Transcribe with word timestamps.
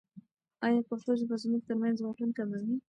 ایا 0.65 0.81
پښتو 0.89 1.11
ژبه 1.19 1.35
زموږ 1.43 1.61
ترمنځ 1.67 1.97
واټن 2.01 2.29
کموي؟ 2.37 2.75